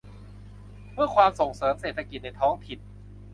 [0.91, 2.79] เพื่อความส่งเสริมเศรษฐกิจในท้องถิ่น